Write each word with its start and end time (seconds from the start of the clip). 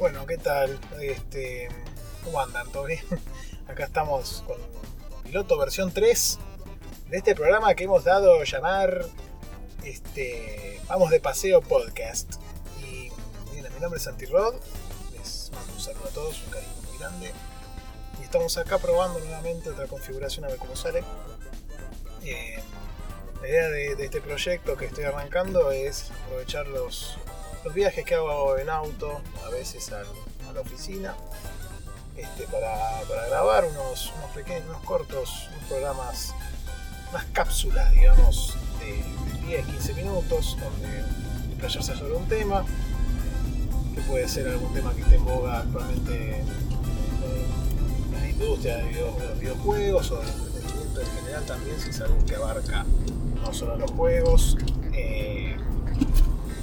Bueno, 0.00 0.26
¿qué 0.26 0.38
tal? 0.38 0.80
Este, 0.98 1.68
¿Cómo 2.24 2.40
andan? 2.40 2.72
¿Todo 2.72 2.84
bien? 2.84 3.04
Acá 3.68 3.84
estamos 3.84 4.42
con 4.46 4.56
piloto 5.24 5.58
versión 5.58 5.92
3 5.92 6.38
de 7.10 7.18
este 7.18 7.34
programa 7.34 7.74
que 7.74 7.84
hemos 7.84 8.04
dado 8.04 8.40
a 8.40 8.44
llamar 8.44 9.04
este, 9.84 10.80
Vamos 10.88 11.10
de 11.10 11.20
Paseo 11.20 11.60
Podcast. 11.60 12.36
Y 12.82 13.10
bien, 13.52 13.66
mi 13.74 13.78
nombre 13.78 13.98
es 13.98 14.04
Santi 14.04 14.24
Rod, 14.24 14.54
les 15.18 15.50
mando 15.52 15.74
un 15.74 15.80
saludo 15.80 16.06
a 16.06 16.14
todos, 16.14 16.42
un 16.44 16.50
cariño 16.50 16.72
muy 16.88 16.98
grande. 16.98 17.32
Y 18.18 18.22
estamos 18.22 18.56
acá 18.56 18.78
probando 18.78 19.18
nuevamente 19.18 19.68
otra 19.68 19.86
configuración 19.86 20.46
a 20.46 20.48
ver 20.48 20.56
cómo 20.56 20.76
sale. 20.76 21.04
Eh, 22.24 22.58
la 23.42 23.48
idea 23.48 23.68
de, 23.68 23.96
de 23.96 24.04
este 24.06 24.22
proyecto 24.22 24.78
que 24.78 24.86
estoy 24.86 25.04
arrancando 25.04 25.70
es 25.72 26.10
aprovechar 26.24 26.68
los 26.68 27.18
los 27.64 27.74
viajes 27.74 28.04
que 28.04 28.14
hago 28.14 28.56
en 28.58 28.68
auto, 28.68 29.20
a 29.46 29.50
veces 29.50 29.90
a, 29.92 30.02
la 30.52 30.60
oficina, 30.60 31.14
este, 32.16 32.44
para, 32.44 33.00
para, 33.08 33.26
grabar 33.28 33.64
unos, 33.64 34.12
unos, 34.16 34.30
pequeños, 34.34 34.64
unos 34.68 34.82
cortos, 34.82 35.48
unos 35.52 35.64
programas, 35.68 36.34
unas 37.10 37.24
cápsulas, 37.26 37.92
digamos, 37.92 38.56
de, 38.80 39.46
de 39.46 39.62
10-15 39.64 39.94
minutos, 39.94 40.56
donde 40.60 41.04
explayarse 41.50 41.96
sobre 41.96 42.14
un 42.14 42.26
tema, 42.26 42.64
que 43.94 44.00
puede 44.02 44.28
ser 44.28 44.48
algún 44.48 44.72
tema 44.72 44.92
que 44.94 45.02
esté 45.02 45.16
en 45.16 45.24
boga 45.24 45.60
actualmente 45.60 46.40
en, 46.40 46.46
la 48.12 48.28
industria 48.28 48.78
de, 48.78 48.88
video, 48.88 49.12
de, 49.18 49.28
los 49.28 49.38
videojuegos 49.38 50.10
o 50.10 50.20
del 50.20 50.28
entretenimiento 50.28 51.00
en 51.00 51.06
general 51.06 51.44
también, 51.46 51.80
si 51.80 51.90
es 51.90 52.00
algo 52.00 52.24
que 52.24 52.34
abarca 52.34 52.84
no 53.42 53.52
solo 53.52 53.76
los 53.76 53.90
juegos. 53.92 54.56
Eh, 54.92 55.39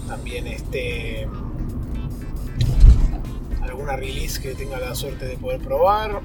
también 0.08 0.48
este 0.48 1.28
alguna 3.62 3.96
release 3.96 4.42
que 4.42 4.56
tenga 4.56 4.80
la 4.80 4.96
suerte 4.96 5.26
de 5.26 5.38
poder 5.38 5.60
probar 5.60 6.22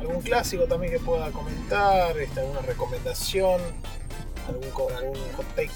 algún 0.00 0.22
clásico 0.22 0.64
también 0.64 0.92
que 0.92 0.98
pueda 0.98 1.30
comentar 1.30 2.16
este, 2.18 2.40
alguna 2.40 2.60
recomendación 2.62 3.60
algún, 4.48 4.64
algún 4.96 5.18
hot 5.36 5.46
take 5.54 5.70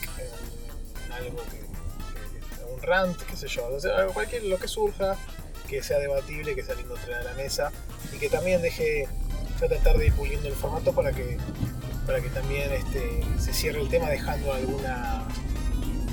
algún 1.17 2.83
rant 2.83 3.17
qué 3.23 3.37
sé 3.37 3.49
yo 3.49 3.67
o 3.69 3.81
sea, 3.81 4.07
cualquier 4.07 4.45
lo 4.45 4.59
que 4.59 4.69
surja 4.69 5.17
que 5.69 5.83
sea 5.83 5.99
debatible 5.99 6.55
que 6.55 6.63
sea 6.63 6.75
lindo 6.75 6.95
traer 6.95 7.27
a 7.27 7.31
la 7.31 7.35
mesa 7.35 7.71
y 8.13 8.19
que 8.19 8.29
también 8.29 8.63
deje 8.63 9.07
voy 9.59 9.67
a 9.67 9.69
tratar 9.69 9.99
de 9.99 10.07
ir 10.07 10.13
puliendo 10.15 10.49
el 10.49 10.55
formato 10.55 10.93
para 10.93 11.13
que 11.13 11.37
para 12.07 12.21
que 12.21 12.31
también 12.31 12.73
este, 12.73 13.23
se 13.39 13.53
cierre 13.53 13.81
el 13.81 13.89
tema 13.89 14.09
dejando 14.09 14.53
alguna 14.53 15.29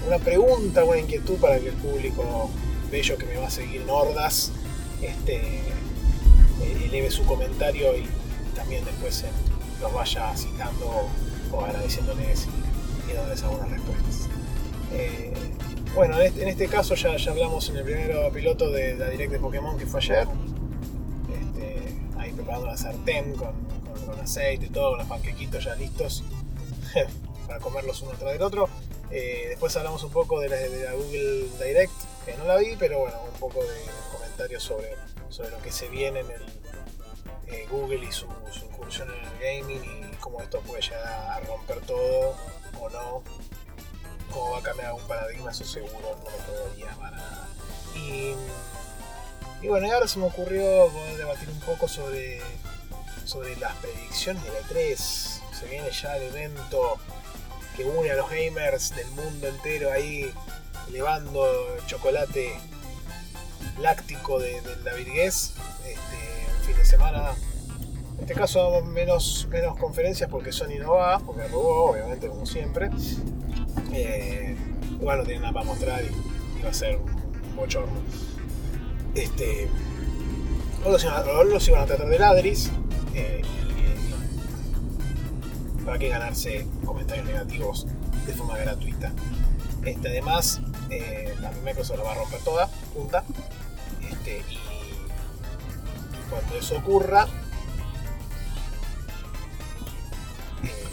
una 0.05 0.19
pregunta, 0.19 0.83
una 0.83 0.99
inquietud 0.99 1.37
para 1.37 1.59
que 1.59 1.69
el 1.69 1.75
público 1.75 2.49
bello 2.91 3.17
que 3.17 3.25
me 3.25 3.37
va 3.37 3.47
a 3.47 3.49
seguir 3.49 3.81
en 3.81 3.89
hordas 3.89 4.51
este, 5.01 5.61
eleve 6.85 7.11
su 7.11 7.25
comentario 7.25 7.95
y 7.95 8.07
también 8.55 8.83
después 8.85 9.25
los 9.81 9.93
vaya 9.93 10.35
citando 10.35 11.07
o 11.51 11.61
agradeciéndoles 11.61 12.47
y, 12.47 13.11
y 13.11 13.13
dándoles 13.13 13.43
algunas 13.43 13.69
respuestas. 13.69 14.27
Eh, 14.93 15.33
bueno, 15.93 16.19
en 16.19 16.27
este, 16.27 16.41
en 16.43 16.47
este, 16.47 16.67
caso 16.67 16.95
ya, 16.95 17.15
ya 17.17 17.31
hablamos 17.31 17.69
en 17.69 17.77
el 17.77 17.83
primer 17.83 18.31
piloto 18.31 18.69
de 18.69 18.95
la 18.95 19.09
direct 19.09 19.31
de 19.31 19.39
Pokémon 19.39 19.77
que 19.77 19.85
fue 19.85 19.99
ayer. 19.99 20.27
Este, 21.33 21.95
ahí 22.19 22.31
preparando 22.31 22.67
la 22.67 22.77
sartén 22.77 23.33
con, 23.33 23.53
con, 23.85 24.05
con 24.05 24.19
aceite 24.19 24.67
y 24.67 24.69
todo, 24.69 24.91
con 24.91 24.99
los 24.99 25.07
panquequitos 25.07 25.63
ya 25.63 25.75
listos 25.75 26.23
para 27.47 27.59
comerlos 27.59 28.01
uno 28.01 28.11
tras 28.17 28.33
del 28.33 28.41
otro. 28.41 28.69
Eh, 29.09 29.45
después 29.50 29.75
hablamos 29.77 30.03
un 30.03 30.11
poco 30.11 30.39
de 30.39 30.50
la, 30.50 30.94
Google 30.94 31.47
Direct, 31.63 31.94
que 32.25 32.36
no 32.36 32.45
la 32.45 32.58
vi, 32.58 32.75
pero 32.77 33.00
bueno, 33.00 33.22
un 33.22 33.39
poco 33.39 33.64
de, 33.64 33.86
comentarios 34.11 34.64
sobre, 34.64 34.95
sobre 35.30 35.52
lo 35.52 35.61
que 35.61 35.72
se 35.72 35.88
viene 35.88 36.19
en 36.19 36.31
el 36.31 36.41
eh, 37.47 37.66
Google 37.69 38.05
y 38.05 38.11
su, 38.11 38.27
incursión 38.65 39.09
en 39.09 39.26
el 39.26 39.64
gaming 39.64 39.83
y 39.83 40.15
cómo 40.17 40.42
esto 40.42 40.59
puede 40.61 40.81
llegar 40.81 41.05
a 41.05 41.39
romper 41.42 41.80
todo 41.81 42.36
o 42.80 42.89
no. 42.89 43.23
Cómo 44.31 44.52
va 44.52 44.59
a 44.59 44.61
cambiar 44.61 44.89
algún 44.89 45.08
paradigma, 45.08 45.52
eso 45.52 45.64
seguro 45.64 45.93
no 46.02 46.30
lo 46.30 46.65
podría 46.67 46.93
para 46.95 47.17
nada. 47.17 47.48
Y, 47.95 48.36
bueno, 49.67 49.87
y 49.87 49.89
ahora 49.89 50.08
se 50.08 50.20
me 50.20 50.26
ocurrió 50.26 50.89
poder 50.89 51.17
debatir 51.17 51.49
un 51.49 51.60
poco 51.61 51.87
sobre, 51.87 52.42
sobre 53.23 53.55
las 53.55 53.73
predicciones 53.77 54.43
de 54.43 54.52
la 54.52 54.67
3. 54.67 55.42
Se 55.58 55.65
viene 55.67 55.89
ya 55.92 56.17
el 56.17 56.23
evento 56.23 56.99
que 57.77 57.86
une 57.86 58.10
a 58.10 58.15
los 58.15 58.27
gamers 58.30 58.95
del 58.95 59.08
mundo 59.11 59.48
entero 59.48 59.92
ahí 59.92 60.32
elevando 60.89 61.48
chocolate 61.86 62.52
láctico 63.80 64.39
de, 64.39 64.60
de 64.61 64.76
la 64.83 64.93
virguez 64.95 65.54
este, 65.86 66.66
fin 66.66 66.76
de 66.76 66.83
semana. 66.86 67.36
En 68.16 68.21
este 68.21 68.33
caso 68.33 68.82
menos, 68.82 69.48
menos 69.52 69.77
conferencias 69.77 70.27
porque 70.27 70.52
Sony 70.52 70.80
no 70.80 70.93
va 70.93 71.20
porque 71.20 71.48
robó 71.48 71.92
obviamente 71.92 72.27
como 72.27 72.48
siempre. 72.48 72.89
Eh, 73.93 74.55
igual 74.99 75.20
no 75.20 75.23
tiene 75.23 75.42
nada 75.42 75.54
para 75.54 75.66
mostrar 75.66 76.04
y, 76.04 76.60
y 76.60 76.64
va 76.64 76.71
a 76.71 76.73
ser 76.73 76.98
un 76.98 77.55
bochorno. 77.55 77.99
Este 79.14 79.70
los, 80.83 81.05
los 81.45 81.67
iban 81.67 81.82
a 81.82 81.86
tratar 81.86 82.08
de 82.08 82.17
ladris 82.17 82.71
eh, 83.14 83.43
para 85.87 85.99
que 85.99 86.09
ganarse 86.09 86.67
comentarios 86.86 87.25
negativos 87.25 87.87
de 88.25 88.33
forma 88.33 88.58
gratuita. 88.58 89.14
Este, 89.86 90.09
además, 90.09 90.59
eh, 90.89 91.33
Microsoft 91.64 91.99
la 91.99 92.03
va 92.03 92.11
a 92.11 92.15
romper 92.15 92.42
toda, 92.42 92.67
punta. 92.93 93.23
Este, 94.02 94.43
y 94.49 94.59
cuando 96.30 96.58
eso 96.58 96.77
ocurra, 96.80 97.25
eh, 100.65 100.83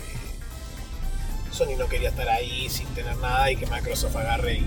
Sony 1.50 1.76
no 1.76 1.88
quería 1.88 2.11
estar 2.11 2.28
ahí 2.28 2.71
sin 2.71 2.87
tener 2.94 3.16
nada 3.16 3.50
y 3.50 3.56
que 3.56 3.66
Microsoft 3.66 4.15
agarre 4.15 4.59
y, 4.59 4.66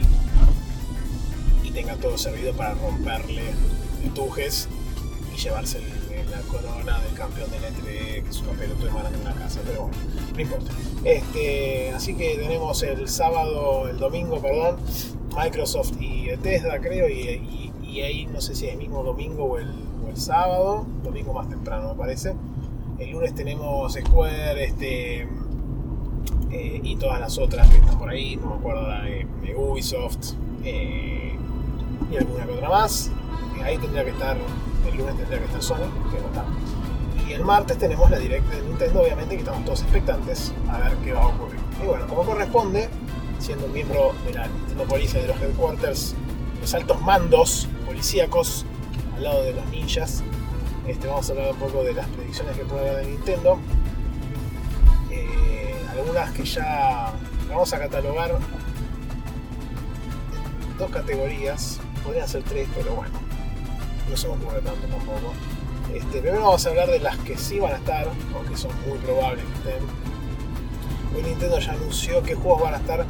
y 1.63 1.71
tenga 1.71 1.95
todo 1.95 2.17
servido 2.17 2.51
para 2.53 2.73
romperle 2.73 3.53
tujes 4.13 4.67
y 5.33 5.37
llevarse 5.37 5.77
el 5.77 5.96
la 6.37 6.43
corona 6.43 6.99
del 6.99 7.13
campeón 7.13 7.49
del 7.49 7.61
E3, 7.63 8.23
que 8.23 8.29
es 8.29 8.41
un 8.41 8.55
pelotudo 8.55 8.85
de 8.87 8.91
mano 8.91 9.09
en 9.09 9.21
una 9.21 9.33
casa, 9.33 9.61
pero 9.65 9.83
bueno, 9.83 9.97
no 10.33 10.41
importa. 10.41 10.71
Este, 11.03 11.91
así 11.91 12.15
que 12.15 12.35
tenemos 12.37 12.83
el 12.83 13.07
sábado, 13.07 13.87
el 13.87 13.97
domingo, 13.97 14.39
perdón, 14.39 14.77
Microsoft 15.35 15.93
y 15.99 16.27
Bethesda, 16.27 16.79
creo, 16.79 17.09
y, 17.09 17.71
y, 17.83 18.01
ahí 18.01 18.27
no 18.27 18.41
sé 18.41 18.53
si 18.53 18.67
es 18.67 18.73
el 18.73 18.77
mismo 18.77 19.01
domingo 19.03 19.45
o 19.45 19.57
el, 19.57 19.73
o 20.05 20.09
el, 20.09 20.17
sábado, 20.17 20.85
domingo 21.03 21.33
más 21.33 21.49
temprano 21.49 21.89
me 21.89 21.95
parece. 21.95 22.35
El 22.99 23.11
lunes 23.11 23.33
tenemos 23.33 23.93
Square, 23.93 24.63
este. 24.63 25.27
Eh, 26.51 26.81
y 26.83 26.95
todas 26.95 27.19
las 27.19 27.37
otras 27.37 27.67
que 27.69 27.77
están 27.77 27.97
por 27.97 28.09
ahí, 28.09 28.37
no 28.37 28.47
me 28.51 28.55
acuerdo 28.55 28.87
la 28.87 29.01
de, 29.01 29.27
de 29.41 29.55
Ubisoft 29.55 30.33
eh, 30.63 31.35
y 32.11 32.15
alguna 32.15 32.45
que 32.45 32.51
otra 32.51 32.69
más. 32.69 33.11
ahí 33.63 33.77
tendría 33.77 34.05
que 34.05 34.11
estar 34.11 34.37
el 34.89 34.97
lunes 34.97 35.15
tendría 35.17 35.39
que 35.39 35.45
estar 35.45 35.61
Sony, 35.61 35.89
que 36.11 36.19
no 36.19 36.27
está. 36.27 36.45
Y 37.27 37.33
el 37.33 37.43
martes 37.43 37.77
tenemos 37.77 38.09
la 38.09 38.19
directa 38.19 38.55
de 38.55 38.61
Nintendo, 38.61 39.01
obviamente, 39.01 39.35
que 39.35 39.41
estamos 39.41 39.65
todos 39.65 39.81
expectantes 39.81 40.53
a 40.69 40.79
ver 40.79 40.93
qué 41.03 41.13
va 41.13 41.23
a 41.23 41.27
ocurrir. 41.27 41.59
Y 41.83 41.85
bueno, 41.85 42.07
como 42.07 42.23
corresponde, 42.23 42.89
siendo 43.39 43.67
miembro 43.67 44.13
de 44.25 44.33
la 44.33 44.47
Nintendo 44.47 44.85
Policía 44.85 45.21
de 45.21 45.27
los 45.27 45.41
Headquarters, 45.41 46.15
los 46.61 46.73
altos 46.73 47.01
mandos 47.01 47.67
policíacos 47.85 48.65
al 49.15 49.23
lado 49.23 49.43
de 49.43 49.53
los 49.53 49.65
ninjas, 49.67 50.23
este, 50.87 51.07
vamos 51.07 51.29
a 51.29 51.33
hablar 51.33 51.51
un 51.51 51.57
poco 51.57 51.83
de 51.83 51.93
las 51.93 52.07
predicciones 52.07 52.55
que 52.55 52.63
puede 52.63 52.89
haber 52.89 53.05
de 53.05 53.11
Nintendo. 53.11 53.59
Eh, 55.11 55.75
algunas 55.91 56.31
que 56.31 56.45
ya 56.45 57.11
vamos 57.49 57.73
a 57.73 57.79
catalogar 57.79 58.31
en 58.31 58.37
dos 60.77 60.89
categorías, 60.91 61.81
podrían 62.03 62.27
ser 62.27 62.43
tres, 62.43 62.69
pero 62.73 62.95
bueno 62.95 63.26
no 64.09 64.17
se 64.17 64.27
me 64.27 64.33
ocurre 64.33 64.61
tanto 64.61 64.87
tampoco. 64.87 65.33
Este, 65.93 66.19
primero 66.19 66.43
vamos 66.43 66.65
a 66.65 66.69
hablar 66.69 66.89
de 66.89 66.99
las 66.99 67.17
que 67.17 67.37
sí 67.37 67.59
van 67.59 67.73
a 67.73 67.77
estar, 67.77 68.07
o 68.07 68.49
que 68.49 68.57
son 68.57 68.71
muy 68.87 68.97
probables 68.99 69.43
que 69.45 69.69
estén. 69.69 69.83
Hoy 71.15 71.23
Nintendo 71.23 71.59
ya 71.59 71.71
anunció 71.71 72.21
qué 72.23 72.35
juegos 72.35 72.61
van 72.61 72.73
a 72.75 72.77
estar 72.77 73.05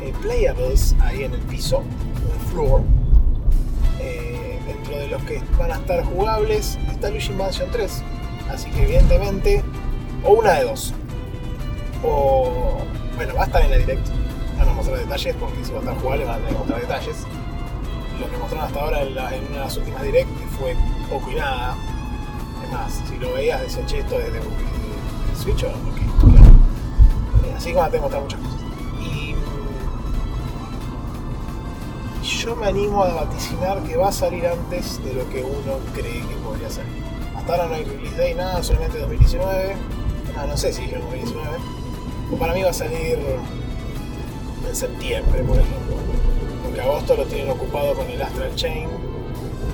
eh, 0.00 0.12
playables 0.22 0.96
ahí 1.00 1.24
en 1.24 1.34
el 1.34 1.40
piso, 1.40 1.82
en 2.24 2.40
el 2.40 2.46
floor. 2.50 2.82
Eh, 4.00 4.58
dentro 4.66 4.96
de 4.98 5.08
los 5.08 5.22
que 5.24 5.42
van 5.58 5.72
a 5.72 5.76
estar 5.76 6.04
jugables 6.04 6.78
está 6.90 7.10
Luigi 7.10 7.32
Mansion 7.32 7.70
3. 7.70 8.02
Así 8.50 8.70
que 8.70 8.82
evidentemente, 8.82 9.62
o 10.24 10.32
una 10.32 10.54
de 10.54 10.64
dos. 10.64 10.94
O, 12.02 12.78
bueno, 13.16 13.34
va 13.34 13.42
a 13.42 13.46
estar 13.46 13.62
en 13.62 13.70
la 13.70 13.76
directo. 13.76 14.10
Van 14.58 14.68
a 14.68 14.72
mostrar 14.72 14.98
detalles 14.98 15.36
porque 15.36 15.64
si 15.64 15.72
va 15.72 15.78
a 15.78 15.80
estar 15.82 15.98
jugable 15.98 16.24
van 16.24 16.34
a 16.34 16.38
tener 16.38 16.58
mostrar 16.58 16.80
detalles 16.80 17.26
lo 18.18 18.30
que 18.30 18.36
mostraron 18.36 18.66
hasta 18.66 18.80
ahora 18.80 19.02
en, 19.02 19.14
la, 19.14 19.34
en 19.34 19.56
las 19.56 19.76
últimas 19.76 20.02
direct 20.02 20.28
fue 20.58 20.76
poco 21.08 21.30
y 21.30 21.34
nada. 21.34 21.76
Es 22.64 22.72
más, 22.72 23.02
si 23.08 23.16
lo 23.16 23.32
veías 23.32 23.60
decía, 23.60 23.86
che, 23.86 23.98
esto 24.00 24.18
es 24.18 24.32
de, 24.32 24.40
Switch 25.36 25.62
o 25.64 25.68
porque, 25.68 26.02
claro. 26.32 26.50
Así 27.56 27.70
que 27.70 27.76
van 27.76 27.86
a 27.86 27.90
tener 27.90 28.00
que 28.08 28.16
mostrar 28.16 28.22
muchas 28.22 28.40
cosas. 28.40 28.60
Y, 29.00 29.34
yo 32.22 32.56
me 32.56 32.66
animo 32.66 33.04
a 33.04 33.14
vaticinar 33.14 33.82
que 33.84 33.96
va 33.96 34.08
a 34.08 34.12
salir 34.12 34.46
antes 34.46 35.02
de 35.04 35.14
lo 35.14 35.28
que 35.30 35.42
uno 35.42 35.78
cree 35.94 36.20
que 36.26 36.34
podría 36.44 36.68
salir. 36.70 37.02
Hasta 37.36 37.52
ahora 37.52 37.68
no 37.68 37.74
hay 37.74 37.84
release 37.84 38.16
day, 38.16 38.34
nada, 38.34 38.62
solamente 38.62 38.98
2019. 38.98 39.76
Ah, 40.36 40.46
no 40.46 40.56
sé 40.56 40.72
si 40.72 40.84
es 40.84 40.92
2019. 40.92 41.56
O 42.32 42.36
para 42.36 42.52
mí 42.52 42.62
va 42.62 42.70
a 42.70 42.74
salir 42.74 43.18
en 44.68 44.76
septiembre, 44.76 45.42
por 45.44 45.56
ejemplo. 45.56 46.17
Porque 47.08 47.22
agosto 47.22 47.24
lo 47.24 47.24
tienen 47.24 47.50
ocupado 47.50 47.94
con 47.94 48.10
el 48.10 48.20
Astral 48.20 48.54
Chain 48.54 48.88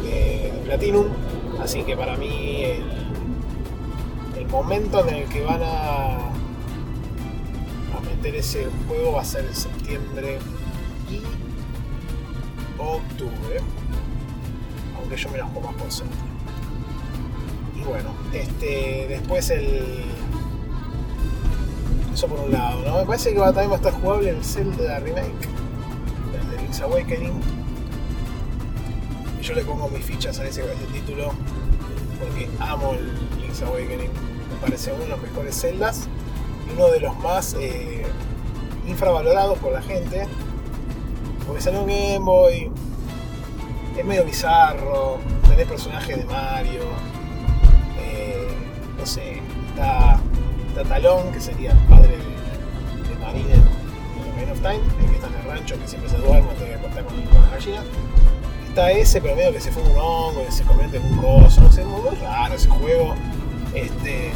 de 0.04 0.52
Platinum. 0.64 1.06
Así 1.60 1.82
que 1.82 1.96
para 1.96 2.16
mí 2.16 2.64
el, 4.36 4.46
momento 4.48 5.00
en 5.08 5.14
el 5.16 5.28
que 5.28 5.42
van 5.42 5.60
a, 5.60 6.28
a 7.96 8.00
meter 8.04 8.36
ese 8.36 8.68
juego 8.86 9.14
va 9.14 9.22
a 9.22 9.24
ser 9.24 9.44
en 9.46 9.54
septiembre 9.54 10.38
y 11.10 11.22
octubre. 12.80 13.60
Aunque 14.96 15.16
yo 15.16 15.28
me 15.30 15.38
la 15.38 15.46
juego 15.46 15.72
más 15.72 15.74
por 15.74 15.90
septiembre. 15.90 16.28
Y 17.80 17.82
bueno, 17.82 18.10
este, 18.32 19.06
después 19.08 19.50
el. 19.50 20.04
Eso 22.12 22.28
por 22.28 22.38
un 22.38 22.52
lado, 22.52 22.82
¿no? 22.82 22.98
Me 22.98 23.04
parece 23.04 23.32
que 23.32 23.40
va, 23.40 23.46
también 23.46 23.70
va 23.70 23.74
a 23.74 23.78
estar 23.78 23.92
jugable 23.92 24.30
el 24.30 24.44
Zelda 24.44 25.00
Remake, 25.00 25.53
Link's 26.74 26.92
Awakening. 26.92 27.40
Yo 29.40 29.54
le 29.54 29.62
pongo 29.62 29.88
mis 29.90 30.04
fichas 30.04 30.40
a 30.40 30.44
ese, 30.44 30.62
título 30.92 31.32
porque 32.18 32.48
amo 32.58 32.94
el 32.94 33.12
Link's 33.40 33.62
Awakening. 33.62 34.10
Me 34.50 34.56
parece 34.60 34.92
uno 34.92 35.04
de 35.04 35.08
los 35.10 35.22
mejores 35.22 35.60
Zeldas 35.60 36.08
y 36.68 36.72
uno 36.72 36.88
de 36.88 36.98
los 36.98 37.16
más 37.20 37.54
eh, 37.60 38.04
infravalorados 38.88 39.56
por 39.58 39.72
la 39.72 39.82
gente. 39.82 40.26
Porque 41.46 41.62
sale 41.62 41.78
un 41.78 41.86
Game 41.86 42.18
Boy, 42.18 42.72
es 43.96 44.04
medio 44.04 44.24
bizarro, 44.24 45.20
tenés 45.48 45.68
personajes 45.68 46.16
de 46.16 46.24
Mario, 46.24 46.82
eh, 48.00 48.48
no 48.98 49.06
sé, 49.06 49.40
está, 49.68 50.18
está 50.68 50.82
Talón, 50.82 51.30
que 51.30 51.38
sería 51.38 51.70
el 51.70 51.78
padre 51.86 52.16
de, 52.16 53.10
de 53.10 53.20
Marine 53.20 53.52
en 53.52 54.32
Ocarina 54.32 54.52
of 54.52 54.60
Time, 54.60 55.03
en 55.26 55.34
el 55.34 55.44
rancho, 55.44 55.78
que 55.80 55.88
siempre 55.88 56.10
se 56.10 56.16
duerme, 56.18 56.48
tiene 56.54 56.72
que 56.72 56.78
cortar 56.78 57.04
con, 57.04 57.22
con 57.22 57.42
las 57.42 57.50
gallinas. 57.52 57.84
Está 58.68 58.90
ese, 58.90 59.20
pero 59.20 59.36
medio 59.36 59.52
que 59.52 59.60
se 59.60 59.70
fue 59.70 59.82
un 59.82 59.96
hongo, 59.96 60.44
que 60.44 60.52
se 60.52 60.64
convierte 60.64 60.96
en 60.96 61.04
un 61.04 61.16
coso, 61.18 61.60
no 61.60 61.70
sé, 61.70 61.82
es 61.82 61.86
muy 61.86 62.16
raro 62.20 62.54
ese 62.54 62.68
juego. 62.68 63.14
Este, 63.74 64.32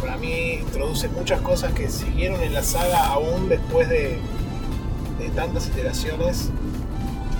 para 0.00 0.16
mí 0.16 0.60
introduce 0.60 1.08
muchas 1.08 1.40
cosas 1.40 1.72
que 1.72 1.88
siguieron 1.88 2.42
en 2.42 2.54
la 2.54 2.62
saga 2.62 3.06
aún 3.06 3.48
después 3.48 3.88
de, 3.88 4.18
de 5.18 5.28
tantas 5.34 5.66
iteraciones 5.68 6.50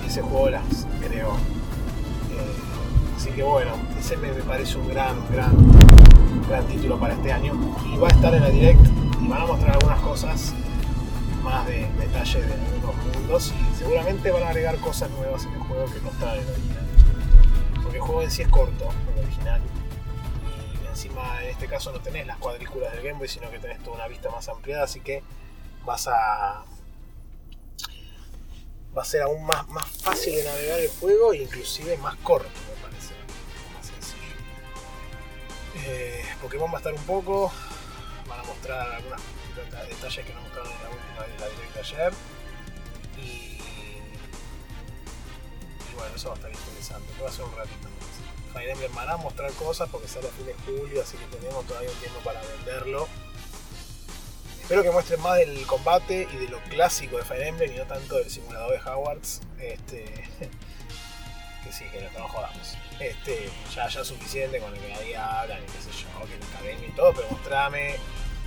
y 0.03 0.07
ese 0.07 0.21
juego 0.21 0.49
las 0.49 0.87
creó. 0.99 1.33
Eh, 1.33 3.17
así 3.17 3.29
que 3.31 3.43
bueno, 3.43 3.71
ese 3.99 4.17
me, 4.17 4.31
me 4.31 4.41
parece 4.41 4.77
un 4.77 4.87
gran, 4.89 5.15
gran, 5.31 5.55
gran 6.47 6.65
título 6.67 6.99
para 6.99 7.13
este 7.13 7.31
año. 7.31 7.53
Y 7.91 7.97
va 7.97 8.07
a 8.07 8.11
estar 8.11 8.33
en 8.33 8.41
la 8.41 8.49
direct 8.49 8.85
y 9.21 9.27
van 9.27 9.41
a 9.41 9.45
mostrar 9.45 9.73
algunas 9.73 9.99
cosas 10.01 10.53
más 11.41 11.65
de 11.67 11.87
detalle 11.99 12.41
de 12.41 12.53
algunos 12.53 12.95
mundos 12.95 13.51
y 13.51 13.75
seguramente 13.77 14.31
van 14.31 14.43
a 14.43 14.49
agregar 14.49 14.77
cosas 14.77 15.09
nuevas 15.11 15.45
en 15.45 15.53
el 15.53 15.59
juego 15.59 15.85
que 15.85 15.99
no 16.01 16.09
están 16.09 16.35
en 16.35 16.43
el 16.43 16.49
original. 16.49 16.87
Porque 17.81 17.97
el 17.97 18.03
juego 18.03 18.21
en 18.21 18.31
sí 18.31 18.41
es 18.43 18.47
corto, 18.47 18.89
el 19.13 19.23
original. 19.23 19.61
Y 20.83 20.87
encima 20.87 21.43
en 21.43 21.49
este 21.49 21.67
caso 21.67 21.91
no 21.91 21.99
tenés 21.99 22.27
las 22.27 22.37
cuadrículas 22.37 22.91
del 22.93 23.03
Game 23.03 23.19
Boy, 23.19 23.27
sino 23.27 23.49
que 23.49 23.59
tenés 23.59 23.79
toda 23.83 23.97
una 23.97 24.07
vista 24.07 24.29
más 24.29 24.47
ampliada, 24.49 24.83
así 24.83 24.99
que 25.01 25.23
vas 25.85 26.07
a 26.07 26.63
va 28.95 29.01
a 29.01 29.05
ser 29.05 29.21
aún 29.21 29.43
más, 29.45 29.67
más 29.69 29.87
fácil 29.87 30.35
de 30.35 30.43
navegar 30.43 30.79
el 30.79 30.89
juego 30.89 31.33
e 31.33 31.37
inclusive 31.37 31.97
más 31.97 32.15
corto, 32.17 32.49
me 32.49 32.81
parece. 32.81 33.13
Más 33.73 33.87
sencillo. 33.87 34.35
Eh, 35.85 36.25
Pokémon 36.41 36.69
va 36.69 36.75
a 36.75 36.77
estar 36.77 36.93
un 36.93 37.03
poco. 37.03 37.51
Van 38.27 38.39
a 38.39 38.43
mostrar 38.43 39.01
algunos 39.59 39.89
detalles 39.89 40.25
que 40.25 40.33
no 40.33 40.41
mostraron 40.41 40.71
en 40.71 40.83
la 40.83 40.89
última 40.89 41.21
de 41.23 41.39
la 41.39 41.47
directa 41.49 41.79
ayer. 41.79 42.13
Y, 43.17 43.57
bueno, 45.95 46.15
eso 46.15 46.29
va 46.29 46.35
a 46.35 46.37
estar 46.37 46.51
interesante. 46.51 47.13
Que 47.13 47.23
va 47.23 47.29
a 47.29 47.31
ser 47.31 47.45
un 47.45 47.55
ratito 47.55 47.89
más. 47.89 48.53
Fire 48.53 48.69
Emblem 48.69 48.95
van 48.95 49.09
a 49.09 49.17
mostrar 49.17 49.51
cosas 49.53 49.89
porque 49.89 50.07
sale 50.07 50.27
a 50.27 50.31
fin 50.31 50.45
de 50.45 50.53
julio, 50.65 51.01
así 51.01 51.17
que 51.17 51.25
tenemos 51.37 51.65
todavía 51.65 51.89
un 51.89 51.97
tiempo 51.97 52.19
para 52.19 52.41
venderlo. 52.41 53.07
Espero 54.61 54.83
que 54.83 54.91
muestren 54.91 55.21
más 55.21 55.37
del 55.37 55.65
combate 55.65 56.27
y 56.31 56.35
de 56.37 56.47
lo 56.47 56.59
clásico 56.63 57.17
de 57.17 57.23
Fire 57.23 57.43
Emblem 57.43 57.73
y 57.73 57.77
no 57.77 57.85
tanto 57.85 58.15
del 58.15 58.29
simulador 58.29 58.71
de 58.71 58.89
Hogwarts. 58.89 59.41
Este, 59.59 60.05
que 61.63 61.71
sí, 61.71 61.85
que 61.91 62.09
no 62.17 62.27
jodamos. 62.27 62.77
Este, 62.99 63.49
ya, 63.73 63.87
ya 63.87 64.03
suficiente 64.03 64.59
con 64.59 64.73
el 64.73 64.79
que 64.79 64.93
ahí 64.93 65.13
hablan 65.13 65.63
y 65.63 65.65
qué 65.65 65.81
sé 65.81 65.91
yo, 65.91 66.25
que 66.25 66.37
la 66.37 66.45
academia 66.57 66.87
y 66.87 66.91
todo, 66.91 67.13
pero 67.13 67.27
mostrame 67.31 67.95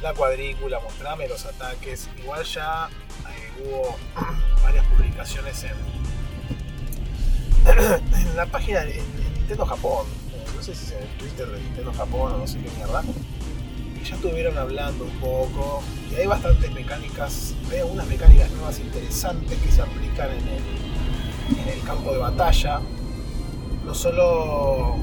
la 0.03 0.13
cuadrícula, 0.15 0.81
mostrame 0.81 1.29
los 1.29 1.47
ataques. 1.47 2.09
Igual 2.19 2.45
ya 2.45 2.89
eh, 2.89 3.53
hubo 3.63 3.97
varias 4.63 4.85
publicaciones 4.87 5.65
en, 5.65 5.77
la 8.37 8.47
página 8.47 8.81
de 8.81 8.99
en 8.99 9.35
Nintendo 9.35 9.67
Japón. 9.67 10.07
No 10.55 10.63
sé 10.63 10.75
si 10.75 10.87
es 10.87 10.93
en 10.93 11.03
el 11.03 11.09
Twitter 11.19 11.47
de 11.49 11.61
Nintendo 11.61 11.93
Japón 11.93 12.33
o 12.33 12.39
no 12.39 12.47
sé 12.47 12.59
qué 12.59 12.71
mierda 12.71 13.03
ya 14.05 14.17
estuvieron 14.17 14.59
hablando 14.59 15.05
un 15.05 15.19
poco 15.19 15.83
y 16.11 16.17
hay 16.17 16.27
bastantes 16.27 16.71
mecánicas, 16.73 17.55
hay 17.71 17.79
algunas 17.79 18.07
mecánicas 18.07 18.51
nuevas 18.51 18.79
interesantes 18.79 19.59
que 19.59 19.73
se 19.73 19.81
aplican 19.81 20.29
en 20.31 21.69
el 21.69 21.83
campo 21.85 22.13
de 22.13 22.19
batalla. 22.19 22.81
No 23.85 23.95
solo 23.95 24.97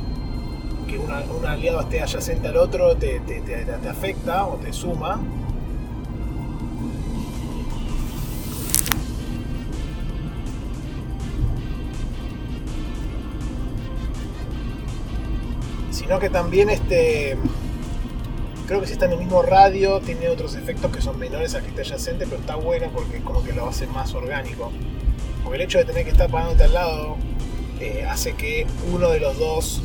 que 0.91 0.97
un 0.99 1.45
aliado 1.45 1.81
esté 1.81 2.01
adyacente 2.01 2.49
al 2.49 2.57
otro 2.57 2.97
te, 2.97 3.21
afecta 3.89 4.45
o 4.45 4.57
te 4.57 4.73
suma, 4.73 5.21
sino 15.91 16.19
que 16.19 16.29
también 16.29 16.69
este 16.69 17.38
creo 18.67 18.81
que 18.81 18.88
si 18.88 18.93
está 18.93 19.05
en 19.05 19.13
el 19.13 19.19
mismo 19.19 19.41
radio 19.41 20.01
tiene 20.01 20.27
otros 20.27 20.55
efectos 20.55 20.91
que 20.91 21.01
son 21.01 21.17
menores 21.17 21.55
a 21.55 21.61
que 21.61 21.67
esté 21.67 21.81
adyacente, 21.81 22.25
pero 22.25 22.41
está 22.41 22.55
bueno 22.55 22.89
porque 22.93 23.21
como 23.21 23.43
que 23.43 23.53
lo 23.53 23.67
hace 23.67 23.88
más 23.88 24.13
orgánico. 24.13 24.71
Porque 25.43 25.55
el 25.55 25.61
hecho 25.63 25.77
de 25.77 25.85
tener 25.85 26.03
que 26.03 26.11
estar 26.11 26.29
parándote 26.29 26.65
al 26.65 26.74
lado 26.74 27.17
eh, 27.79 28.05
hace 28.07 28.33
que 28.33 28.67
uno 28.93 29.10
de 29.10 29.19
los 29.19 29.38
dos 29.39 29.81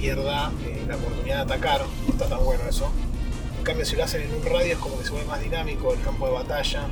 pierda 0.00 0.52
eh, 0.64 0.84
la 0.86 0.96
oportunidad 0.96 1.36
de 1.46 1.54
atacar. 1.54 1.80
No 2.06 2.12
está 2.12 2.28
tan 2.28 2.44
bueno 2.44 2.64
eso. 2.68 2.90
En 3.58 3.64
cambio, 3.64 3.84
si 3.84 3.96
lo 3.96 4.04
hacen 4.04 4.22
en 4.22 4.34
un 4.34 4.44
radio 4.44 4.74
es 4.74 4.78
como 4.78 4.98
que 4.98 5.04
se 5.04 5.10
vuelve 5.10 5.28
más 5.28 5.40
dinámico 5.40 5.92
el 5.92 6.00
campo 6.00 6.26
de 6.26 6.32
batalla. 6.32 6.86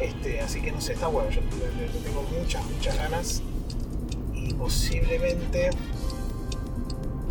Este, 0.00 0.40
así 0.40 0.60
que 0.60 0.70
no 0.70 0.80
sé, 0.80 0.92
está 0.92 1.08
bueno. 1.08 1.30
Yo 1.30 1.40
tengo 2.04 2.22
muchas, 2.38 2.64
muchas 2.66 2.96
ganas. 2.96 3.42
Y 4.34 4.54
posiblemente. 4.54 5.70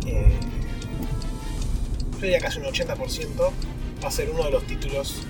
Eh, 0.06 0.40
yo 2.14 2.22
diría 2.22 2.40
casi 2.40 2.58
un 2.58 2.66
80%, 2.66 3.50
va 4.02 4.08
a 4.08 4.10
ser 4.10 4.30
uno 4.30 4.44
de 4.44 4.50
los 4.50 4.64
títulos 4.64 5.22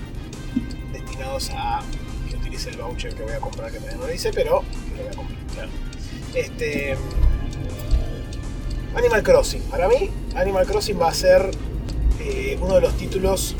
destinados 0.91 1.51
a 1.53 1.81
que 2.27 2.35
utilice 2.35 2.71
el 2.71 2.77
voucher 2.77 3.13
que 3.13 3.21
voy 3.21 3.33
a 3.33 3.39
comprar, 3.39 3.71
que 3.71 3.77
todavía 3.77 3.99
no 3.99 4.07
lo 4.07 4.13
hice, 4.13 4.31
pero 4.33 4.63
lo 4.95 5.03
voy 5.03 5.13
a 5.13 5.15
comprar. 5.15 5.69
Este, 6.33 6.97
Animal 8.95 9.23
Crossing, 9.23 9.61
para 9.63 9.87
mí, 9.87 10.09
Animal 10.35 10.65
Crossing 10.65 10.99
va 10.99 11.09
a 11.09 11.13
ser 11.13 11.51
eh, 12.19 12.57
uno 12.61 12.75
de 12.75 12.81
los 12.81 12.93
títulos 12.97 13.55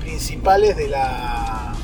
principales 0.00 0.76
de 0.76 0.88
la, 0.88 1.74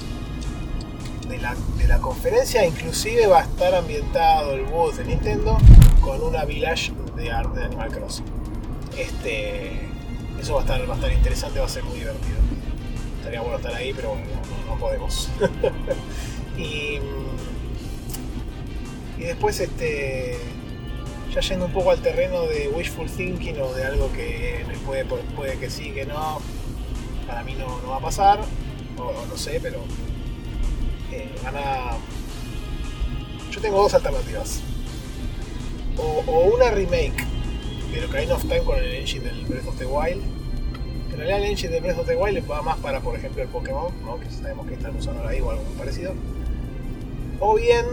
de 1.29 1.39
la, 1.39 1.57
de 1.77 1.89
la 1.89 1.99
conferencia, 1.99 2.65
inclusive 2.65 3.27
va 3.27 3.41
a 3.41 3.43
estar 3.43 3.75
ambientado 3.75 4.53
el 4.53 4.65
booth 4.65 4.97
de 4.97 5.05
Nintendo 5.05 5.59
con 6.01 6.23
una 6.23 6.45
village 6.45 6.93
de 7.17 7.31
arte 7.31 7.61
de 7.61 7.65
Animal 7.67 7.91
Crossing. 7.91 8.27
Este, 8.97 9.89
eso 10.41 10.55
va 10.55 10.61
a, 10.61 10.63
estar, 10.63 10.89
va 10.89 10.95
a 10.95 10.97
estar 10.97 11.13
interesante, 11.13 11.59
va 11.59 11.67
a 11.67 11.69
ser 11.69 11.85
muy 11.85 11.99
divertido. 11.99 12.37
Estaría 13.19 13.41
bueno 13.41 13.57
estar 13.57 13.75
ahí, 13.75 13.93
pero 13.93 14.11
bueno, 14.11 14.27
no, 14.67 14.75
no 14.75 14.81
podemos. 14.81 15.29
y, 16.59 16.99
y 19.21 19.25
después, 19.25 19.61
este, 19.61 20.39
ya 21.31 21.41
yendo 21.43 21.67
un 21.67 21.73
poco 21.73 21.91
al 21.91 22.01
terreno 22.01 22.43
de 22.47 22.69
wishful 22.69 23.09
thinking 23.09 23.61
o 23.61 23.73
de 23.75 23.85
algo 23.85 24.11
que 24.13 24.65
puede, 24.87 25.05
puede 25.05 25.59
que 25.59 25.69
sí, 25.69 25.91
que 25.91 26.07
no, 26.07 26.41
para 27.27 27.45
mí 27.45 27.55
no, 27.55 27.81
no 27.83 27.91
va 27.91 27.97
a 27.99 28.01
pasar, 28.01 28.41
o, 28.97 29.27
no 29.27 29.37
sé, 29.37 29.61
pero 29.61 29.81
eh, 31.13 31.29
van 31.45 31.57
a... 31.57 31.99
Yo 33.51 33.61
tengo 33.61 33.83
dos 33.83 33.93
alternativas. 33.93 34.63
O, 35.99 36.53
una 36.55 36.71
remake 36.71 37.27
pero 37.93 38.07
Ocarina 38.07 38.35
of 38.37 38.43
Time 38.43 38.61
con 38.61 38.79
el 38.79 38.95
engine 38.95 39.25
del 39.25 39.45
Breath 39.47 39.67
of 39.67 39.77
the 39.77 39.85
Wild. 39.85 40.23
En 41.11 41.17
realidad 41.17 41.43
el 41.43 41.51
engine 41.51 41.73
del 41.73 41.83
Breath 41.83 41.99
of 41.99 42.07
the 42.07 42.17
Wild 42.17 42.49
va 42.49 42.63
más 42.63 42.79
para, 42.79 43.01
por 43.01 43.17
ejemplo, 43.17 43.43
el 43.43 43.49
Pokémon, 43.49 43.93
¿no? 44.05 44.19
que 44.19 44.31
sabemos 44.31 44.67
que 44.67 44.75
están 44.75 44.97
usando 44.97 45.27
ahí 45.27 45.41
o 45.41 45.51
algo 45.51 45.65
parecido. 45.77 46.15
O 47.41 47.57
bien, 47.57 47.85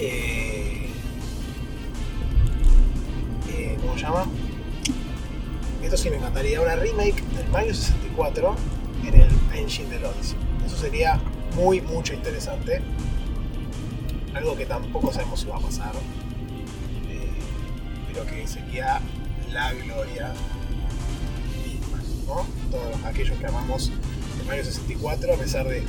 eh, 0.00 0.88
eh, 3.48 3.76
¿cómo 3.80 3.94
se 3.94 4.00
llama? 4.00 4.26
Esto 5.82 5.96
sí 5.96 6.10
me 6.10 6.16
encantaría, 6.16 6.60
una 6.60 6.76
remake 6.76 7.22
del 7.36 7.48
Mario 7.48 7.74
64 7.74 8.56
en 9.06 9.14
el 9.14 9.28
engine 9.54 9.88
del 9.90 10.04
Odyssey. 10.04 10.38
Eso 10.66 10.76
sería 10.76 11.20
muy, 11.56 11.80
mucho 11.80 12.14
interesante. 12.14 12.80
Algo 14.34 14.56
que 14.56 14.66
tampoco 14.66 15.12
sabemos 15.12 15.40
si 15.40 15.46
va 15.46 15.56
a 15.56 15.60
pasar. 15.60 15.92
Eh, 17.08 17.30
pero 18.08 18.26
que 18.26 18.46
sería 18.46 19.00
la 19.52 19.72
gloria 19.72 20.32
¿no? 22.26 22.46
Todos 22.70 23.04
aquellos 23.04 23.38
que 23.38 23.46
amamos 23.46 23.90
el 24.40 24.46
Mario 24.46 24.64
64, 24.64 25.34
a 25.34 25.36
pesar 25.36 25.66
de, 25.66 25.82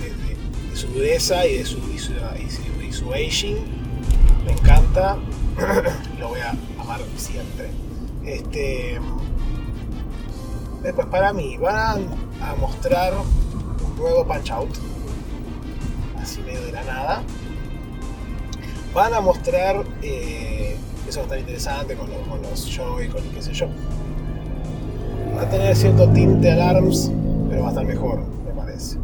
su 0.74 0.88
dureza 0.88 1.46
y 1.46 1.58
de 1.58 1.62
y 1.62 2.94
su, 2.94 3.14
aging, 3.14 3.58
me 4.46 4.52
encanta. 4.54 5.18
Lo 6.20 6.30
voy 6.30 6.40
a 6.40 6.56
amar 6.82 7.02
siempre. 7.18 7.70
Este, 8.26 9.00
después, 10.84 11.08
para 11.08 11.34
mí, 11.34 11.58
van 11.58 12.06
a 12.42 12.56
mostrar 12.56 13.14
un 13.14 13.96
nuevo 13.98 14.26
Punch 14.26 14.52
Out, 14.52 14.78
así 16.20 16.42
medio 16.42 16.62
de 16.62 16.72
la 16.72 16.84
nada. 16.84 17.24
Van 18.94 19.14
a 19.14 19.22
mostrar, 19.22 19.84
eh, 20.02 20.78
eso 21.08 21.20
va 21.20 21.24
a 21.24 21.26
estar 21.26 21.40
interesante 21.40 21.96
con 21.96 22.10
los, 22.10 22.28
con 22.28 22.42
los 22.42 22.66
Joy, 22.70 23.08
con 23.08 23.24
qué 23.24 23.42
sé 23.42 23.54
yo. 23.54 23.68
Va 25.36 25.44
a 25.44 25.50
tener 25.50 25.76
cierto 25.76 26.10
tinte 26.10 26.52
alarms, 26.52 27.12
pero 27.50 27.62
va 27.62 27.68
a 27.68 27.72
estar 27.72 27.86
mejor, 27.86 28.20
me 28.46 28.52
parece. 28.52 28.98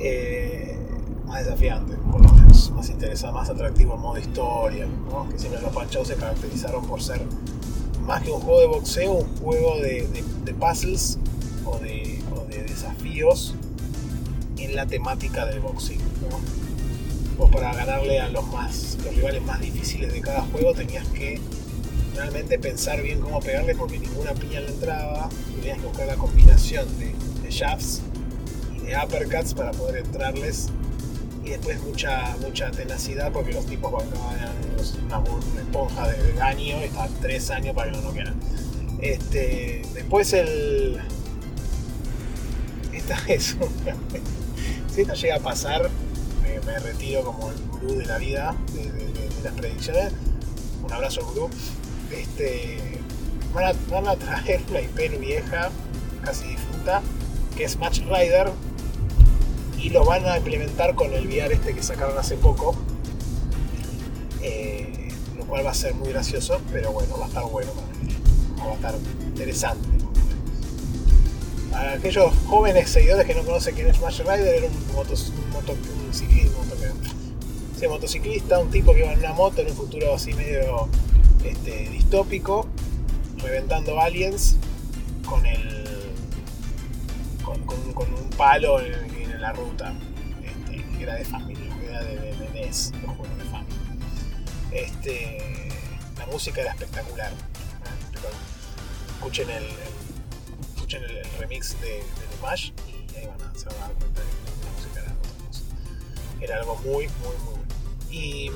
Eh, 0.00 0.78
más 1.26 1.44
desafiante, 1.44 1.94
por 2.10 2.22
lo 2.22 2.37
menos, 2.58 2.70
más 2.70 2.90
interesante, 2.90 3.34
más 3.34 3.50
atractivo 3.50 3.96
modo 3.96 4.18
historia, 4.18 4.86
¿no? 5.10 5.28
que 5.28 5.38
siempre 5.38 5.60
los 5.60 5.72
Punch 5.72 5.96
Out 5.96 6.06
se 6.06 6.16
caracterizaron 6.16 6.86
por 6.86 7.02
ser 7.02 7.20
más 8.04 8.22
que 8.22 8.30
un 8.30 8.40
juego 8.40 8.60
de 8.60 8.66
boxeo, 8.66 9.12
un 9.12 9.36
juego 9.36 9.76
de, 9.80 10.24
puzzles 10.58 11.18
o 11.64 11.78
de, 11.78 12.18
desafíos 12.66 13.54
en 14.56 14.74
la 14.74 14.86
temática 14.86 15.46
del 15.46 15.60
boxing. 15.60 16.00
O 17.38 17.48
para 17.48 17.72
ganarle 17.72 18.20
a 18.20 18.28
los, 18.28 18.46
más, 18.48 18.98
los 19.04 19.14
rivales 19.14 19.42
más 19.42 19.60
difíciles 19.60 20.12
de 20.12 20.20
cada 20.20 20.42
juego 20.42 20.74
tenías 20.74 21.06
que 21.08 21.40
realmente 22.16 22.58
pensar 22.58 23.00
bien 23.00 23.20
cómo 23.20 23.38
pegarle 23.40 23.76
porque 23.76 23.98
ninguna 23.98 24.32
piña 24.34 24.60
le 24.60 24.68
entraba. 24.68 25.28
Tenías 25.56 25.78
que 25.78 25.86
buscar 25.86 26.06
la 26.08 26.16
combinación 26.16 26.86
de, 26.98 27.14
de 27.42 27.52
jabs 27.52 28.02
y 28.76 28.86
de 28.86 28.96
uppercuts 28.96 29.54
para 29.54 29.70
poder 29.70 30.04
entrarles. 30.04 30.68
Y 31.48 31.52
después 31.52 31.82
mucha, 31.82 32.36
mucha 32.42 32.70
tenacidad 32.70 33.32
porque 33.32 33.54
los 33.54 33.64
tipos 33.64 33.90
van 33.90 34.06
una, 34.08 35.18
una 35.18 35.60
esponja 35.62 36.08
de 36.08 36.34
daño 36.34 36.78
y 36.78 36.84
estaban 36.84 37.10
tres 37.22 37.50
años 37.50 37.74
para 37.74 37.90
que 37.90 37.96
no 37.96 38.02
lo 38.02 38.12
quieran. 38.12 38.34
Este, 39.00 39.80
después 39.94 40.30
el. 40.34 41.00
Esta 42.92 43.16
es 43.28 43.56
Si 44.94 45.00
esto 45.00 45.14
llega 45.14 45.36
a 45.36 45.40
pasar, 45.40 45.88
me, 46.66 46.78
retiro 46.80 47.22
como 47.22 47.50
el 47.50 47.56
gurú 47.70 47.94
de 47.94 48.04
la 48.04 48.18
vida, 48.18 48.54
de, 48.74 49.42
las 49.42 49.54
predicciones. 49.54 50.12
Un 50.84 50.92
abrazo, 50.92 51.24
gurú. 51.24 51.48
Este, 52.10 53.00
van, 53.54 53.64
a, 53.64 53.72
van 53.90 54.06
a 54.06 54.16
traer 54.16 54.60
una 54.68 54.82
IP 54.82 55.18
vieja, 55.18 55.70
casi 56.22 56.48
difunta, 56.48 57.00
que 57.56 57.64
es 57.64 57.78
Match 57.78 58.00
Rider. 58.00 58.50
Y 59.80 59.90
lo 59.90 60.04
van 60.04 60.26
a 60.26 60.36
implementar 60.36 60.94
con 60.94 61.12
el 61.12 61.26
VR 61.26 61.54
este 61.54 61.74
que 61.74 61.82
sacaron 61.82 62.18
hace 62.18 62.36
poco. 62.36 62.74
Eh, 64.42 65.08
lo 65.36 65.44
cual 65.46 65.66
va 65.66 65.70
a 65.70 65.74
ser 65.74 65.94
muy 65.94 66.10
gracioso, 66.10 66.60
pero 66.72 66.92
bueno, 66.92 67.16
va 67.18 67.24
a 67.24 67.28
estar 67.28 67.44
bueno 67.44 67.70
va 68.66 68.72
a 68.72 68.74
estar 68.74 68.94
interesante. 69.26 69.88
Para 71.70 71.92
aquellos 71.92 72.32
jóvenes 72.46 72.90
seguidores 72.90 73.26
que 73.26 73.34
no 73.34 73.42
conocen 73.44 73.74
quién 73.74 73.88
es 73.88 73.96
Smash 73.96 74.20
Rider, 74.20 74.54
era 74.54 74.66
un, 74.66 74.72
motociclista, 77.88 78.58
un 78.58 78.70
tipo 78.70 78.92
que 78.92 79.00
iba 79.00 79.12
en 79.12 79.20
una 79.20 79.32
moto 79.32 79.60
en 79.60 79.68
un 79.68 79.76
futuro 79.76 80.14
así 80.14 80.32
medio 80.34 80.88
este, 81.44 81.88
distópico, 81.90 82.66
reventando 83.38 84.00
aliens 84.00 84.56
con 85.28 85.44
el 85.46 85.78
con, 87.44 87.56
un 88.12 88.30
palo 88.36 88.80
la 89.38 89.52
ruta. 89.52 89.92
Este, 90.42 90.84
que 90.96 91.02
era 91.02 91.14
de 91.14 91.24
familia, 91.24 91.76
era 91.82 92.02
de, 92.02 92.16
de, 92.16 92.66
los 92.66 92.92
juegos 93.16 93.38
de 93.38 93.44
familia. 93.44 93.78
Este, 94.72 95.68
la 96.16 96.26
música 96.26 96.60
era 96.60 96.72
espectacular 96.72 97.32
escuchen 99.18 99.50
el, 99.50 99.64
escuchen 100.74 101.02
el, 101.02 101.24
remix 101.38 101.78
de, 101.80 101.88
de 101.88 102.02
y 102.02 103.16
ahí 103.16 103.26
van 103.26 103.42
a, 103.42 103.58
se 103.58 103.66
van 103.66 103.76
a 103.76 103.80
dar 103.80 103.92
cuenta 103.92 104.20
de 104.20 104.26
que 104.28 104.64
la 104.64 104.72
música 104.72 105.00
era 105.00 105.12
otra 105.12 105.32
cosa. 105.46 105.62
Era 106.40 106.56
algo 106.56 106.76
muy, 106.76 107.08
muy, 107.08 107.36
muy 107.44 107.54
bueno. 107.54 107.74
Y 108.10 108.50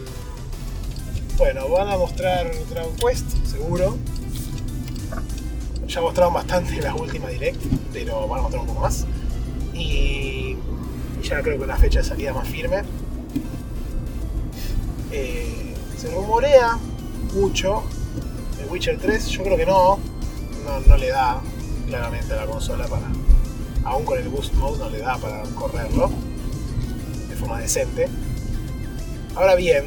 bueno, 1.37 1.69
van 1.69 1.89
a 1.89 1.99
mostrar 1.99 2.51
Dragon 2.71 2.97
Quest, 2.97 3.45
seguro. 3.45 3.99
Ya 5.89 6.01
mostraron 6.01 6.33
bastante 6.33 6.75
en 6.75 6.85
las 6.85 6.95
últimas 6.95 7.33
direct, 7.33 7.61
pero 7.93 8.29
van 8.29 8.39
a 8.39 8.43
mostrar 8.43 8.63
un 8.63 8.69
poco 8.69 8.81
más. 8.81 9.05
Y, 9.75 10.57
ya 11.23 11.43
creo 11.43 11.59
que 11.59 11.65
una 11.65 11.77
fecha 11.77 12.01
de 12.01 12.05
salida 12.05 12.33
más 12.33 12.49
firme. 12.49 12.83
Eh, 15.11 15.75
se 15.97 16.11
rumorea 16.11 16.79
mucho 17.35 17.83
de 18.59 18.65
Witcher 18.67 18.99
3, 18.99 19.27
yo 19.29 19.43
creo 19.45 19.57
que 19.57 19.67
no, 19.67 19.99
no, 20.87 20.97
le 20.97 21.09
da 21.09 21.41
claramente 21.87 22.33
a 22.33 22.37
la 22.37 22.47
consola 22.47 22.87
para, 22.87 23.07
aún 23.85 24.05
con 24.05 24.19
el 24.19 24.29
boost 24.29 24.55
mode, 24.55 24.79
no 24.79 24.91
le 24.91 24.99
da 24.99 25.17
para 25.19 25.43
correrlo 25.55 26.11
de 27.29 27.37
forma 27.37 27.61
decente. 27.61 28.09
Ahora 29.35 29.55
bien, 29.55 29.85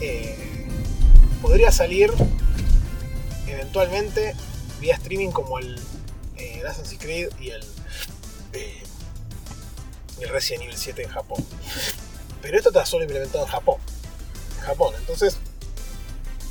eh, 0.00 0.68
podría 1.40 1.72
salir 1.72 2.12
eventualmente 3.46 4.34
vía 4.80 4.94
streaming 4.94 5.30
como 5.30 5.58
el 5.58 5.78
eh, 6.36 6.62
Assassin's 6.66 7.00
Creed 7.02 7.28
y 7.40 7.50
el, 7.50 7.62
el 10.22 10.30
Resident 10.30 10.64
Evil 10.64 10.76
7 10.76 11.02
en 11.02 11.08
Japón. 11.08 11.44
Pero 12.40 12.56
esto 12.56 12.70
está 12.70 12.84
solo 12.86 13.04
implementado 13.04 13.44
en 13.44 13.50
Japón. 13.50 13.80
En 14.58 14.64
Japón, 14.64 14.94
entonces 14.98 15.36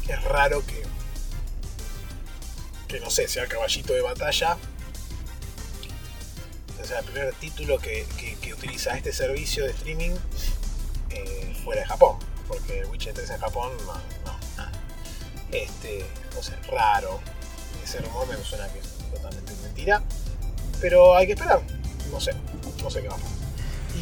es 0.08 0.24
raro 0.24 0.66
que 0.66 0.82
que 2.92 3.00
no 3.00 3.10
sé, 3.10 3.28
sea 3.28 3.48
caballito 3.48 3.94
de 3.94 4.02
batalla. 4.02 4.58
O 6.82 6.86
sea, 6.86 7.00
el 7.00 7.06
primer 7.06 7.34
título 7.36 7.80
que, 7.80 8.06
utiliza 8.54 8.98
este 8.98 9.14
servicio 9.14 9.64
de 9.64 9.72
streaming 9.72 10.12
eh, 11.10 11.56
fuera 11.64 11.82
de 11.82 11.88
Japón. 11.88 12.18
Porque 12.48 12.86
Witcher 12.86 13.14
3 13.14 13.30
en 13.30 13.38
Japón, 13.40 13.72
no, 13.86 13.94
no, 13.94 14.72
Este, 15.52 16.06
no 16.36 16.44
sé, 16.44 16.54
raro. 16.70 17.22
Ese 17.82 18.00
rumor 18.00 18.28
me 18.28 18.36
suena 18.44 18.68
que 18.74 18.80
es 18.80 18.88
totalmente 19.14 19.54
mentira. 19.64 20.04
Pero 20.82 21.16
hay 21.16 21.28
que 21.28 21.34
esperar. 21.34 21.62
No 22.12 22.20
sé, 22.20 22.34
no 22.84 22.90
sé 22.90 23.02
qué 23.02 23.08
va 23.08 23.16
a 23.16 23.18
pasar. 23.18 23.41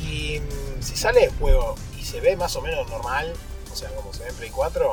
Y 0.09 0.39
mm, 0.39 0.81
si 0.81 0.97
sale 0.97 1.25
el 1.25 1.31
juego 1.31 1.75
y 1.97 2.03
se 2.03 2.19
ve 2.19 2.35
más 2.35 2.55
o 2.55 2.61
menos 2.61 2.89
normal, 2.89 3.33
o 3.71 3.75
sea, 3.75 3.89
como 3.95 4.13
se 4.13 4.23
ve 4.23 4.29
en 4.29 4.35
Play 4.35 4.49
4, 4.49 4.91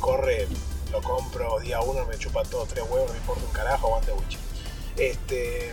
corre 0.00 0.46
lo 0.92 1.00
compro 1.00 1.58
día 1.58 1.80
uno, 1.80 2.04
me 2.04 2.18
chupa 2.18 2.42
todo 2.44 2.66
tres 2.66 2.84
huevos, 2.88 3.08
no 3.08 3.14
me 3.14 3.18
importa 3.18 3.42
un 3.44 3.52
carajo, 3.52 3.86
aguante 3.86 4.12
Witcher. 4.12 4.40
Este, 4.96 5.72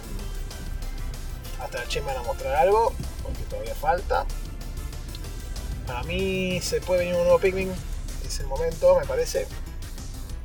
hasta 1.60 1.84
el 1.84 1.88
Che 1.90 2.00
van 2.00 2.16
a 2.16 2.24
mostrar 2.24 2.56
algo, 2.56 2.94
porque 3.22 3.44
todavía 3.44 3.76
falta. 3.76 4.26
Para 5.86 6.04
mí 6.04 6.62
se 6.62 6.80
puede 6.80 7.02
venir 7.02 7.16
un 7.16 7.24
nuevo 7.24 7.40
Pikmin, 7.40 7.74
es 8.26 8.40
el 8.40 8.48
momento, 8.48 8.98
me 8.98 9.06
parece. 9.06 9.46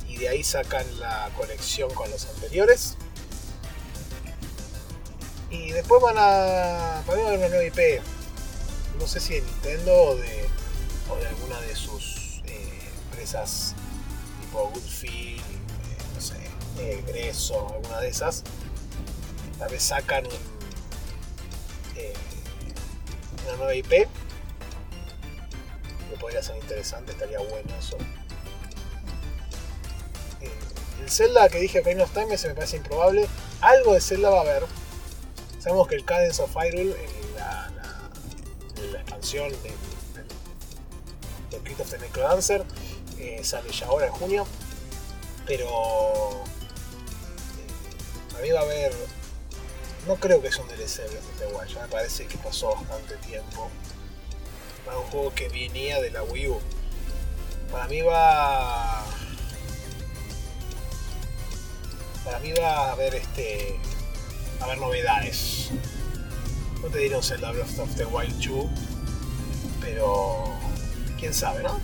Y 0.09 0.17
de 0.17 0.29
ahí 0.29 0.43
sacan 0.43 0.85
la 0.99 1.31
colección 1.37 1.93
con 1.95 2.11
los 2.11 2.27
anteriores. 2.27 2.97
Y 5.55 5.71
después 5.71 6.03
van 6.03 6.17
a. 6.19 7.03
Para 7.07 7.19
mí 7.19 7.25
una 7.37 7.49
nueva 7.49 7.65
IP. 7.65 8.03
No 8.99 9.07
sé 9.07 9.21
si 9.21 9.35
de 9.35 9.43
Nintendo 9.43 9.93
o 9.93 10.17
de, 10.17 10.49
alguna 11.27 11.61
de 11.61 11.77
sus 11.77 12.43
eh, 12.47 12.91
empresas 13.11 13.75
Goodfield, 14.53 15.41
eh, 15.41 15.45
no 16.15 16.21
sé, 16.21 16.37
Egreso, 16.79 17.69
alguna 17.75 18.01
de 18.01 18.09
esas, 18.09 18.45
tal 19.59 19.71
vez 19.71 19.83
sacan 19.83 20.25
eh, 21.97 22.15
una 23.47 23.57
nueva 23.57 23.75
IP 23.75 23.89
que 23.89 24.09
podría 26.21 26.43
ser 26.43 26.57
interesante, 26.57 27.13
estaría 27.13 27.39
bueno 27.39 27.75
eso. 27.79 27.97
Eh, 30.41 30.51
el 31.03 31.11
Zelda 31.11 31.49
que 31.49 31.59
dije 31.59 31.83
que 31.83 32.03
of 32.03 32.13
Time 32.13 32.39
se 32.39 32.49
me 32.49 32.55
parece 32.55 32.77
improbable. 32.77 33.29
Algo 33.61 33.95
de 33.95 34.01
Zelda 34.01 34.31
va 34.31 34.39
a 34.39 34.43
haber. 34.43 34.65
Sabemos 35.65 35.89
que 35.89 35.95
el 35.95 36.05
Cadence 36.05 36.43
of 36.43 36.55
Hyrule 36.55 36.95
la, 37.39 39.01
expansión 39.01 39.51
de, 39.51 39.73
de, 41.51 41.59
Crypt 41.63 41.81
of 41.81 41.91
the 41.91 41.99
Necrodancer. 42.01 42.67
Eh, 43.17 43.41
sale 43.43 43.73
ya 43.73 43.87
ahora 43.87 44.09
en 44.09 44.13
junio. 44.13 44.47
Pero 45.47 45.65
eh, 47.57 48.39
a 48.39 48.43
mí 48.43 48.51
va 48.51 48.61
a 48.61 48.63
haber. 48.65 48.93
No 50.07 50.17
creo 50.17 50.43
que 50.43 50.49
es 50.49 50.59
un 50.59 50.69
DLC 50.69 50.99
de 50.99 51.47
Wild, 51.47 51.75
ya 51.75 51.81
me 51.81 51.89
parece 51.89 52.27
que 52.27 52.37
pasó 52.37 52.75
bastante 52.75 53.17
tiempo. 53.27 53.71
Para 54.85 54.99
un 54.99 55.07
juego 55.07 55.35
que 55.35 55.49
venía 55.49 55.99
de 56.03 56.11
la 56.11 56.25
Wii 56.25 56.49
U. 56.49 56.61
Para 57.73 57.89
mí 57.89 58.03
va. 58.03 59.03
Para 62.23 62.39
mí 62.41 62.53
va 62.53 62.89
a 62.89 62.93
haber 62.93 63.15
este. 63.15 63.81
A 64.61 64.65
haber 64.65 64.79
novedades. 64.79 65.71
No 66.83 66.89
te 66.89 66.99
diré 66.99 67.17
un 67.17 67.23
Zelda 67.23 67.51
Breath 67.53 67.79
of 67.79 67.95
the 67.97 68.05
Wild 68.05 68.39
2, 68.45 68.67
pero 69.81 70.45
quién 71.19 71.33
sabe, 71.33 71.63
¿no? 71.63 71.81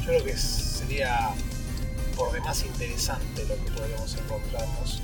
Yo 0.00 0.06
creo 0.06 0.24
que 0.24 0.36
sería 0.36 1.30
por 2.16 2.32
demás 2.32 2.64
interesante 2.64 3.44
lo 3.46 3.56
que 3.56 3.70
podríamos 3.72 4.14
encontrarnos 4.14 5.00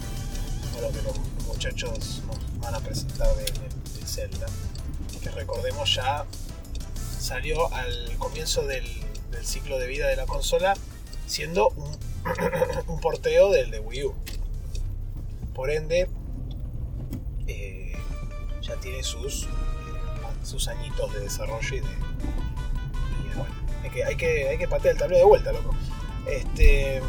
con 0.72 0.82
lo 0.82 0.90
que 0.92 1.02
los 1.02 1.18
muchachos 1.46 2.22
nos 2.26 2.60
van 2.60 2.74
a 2.74 2.80
presentar 2.80 3.34
de, 3.36 3.44
de 3.44 4.06
Zelda. 4.06 4.46
Que 5.22 5.30
recordemos 5.30 5.92
ya 5.94 6.24
salió 7.18 7.72
al 7.74 8.16
comienzo 8.18 8.66
del, 8.66 8.84
del, 9.32 9.44
ciclo 9.44 9.78
de 9.78 9.88
vida 9.88 10.06
de 10.06 10.14
la 10.14 10.26
consola 10.26 10.74
siendo 11.26 11.70
un, 11.70 11.96
un 12.86 13.00
porteo 13.00 13.50
del 13.50 13.70
de 13.70 13.80
Wii 13.80 14.04
U. 14.04 14.14
Por 15.54 15.70
ende, 15.70 16.08
ya 18.66 18.76
tiene 18.76 19.02
sus, 19.02 19.46
sus 20.42 20.68
añitos 20.68 21.12
de 21.14 21.20
desarrollo 21.20 21.76
y 21.76 21.80
de. 21.80 21.86
Bueno, 23.36 23.54
hay 23.82 23.90
que, 24.16 24.44
hay, 24.48 24.58
que, 24.58 24.68
patear 24.68 24.94
el 24.94 24.98
tablero 24.98 25.20
de 25.20 25.26
vuelta, 25.26 25.52
loco. 25.52 25.74
Este, 26.26 27.00